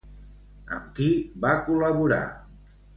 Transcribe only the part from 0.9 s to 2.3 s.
qui va col·laborar?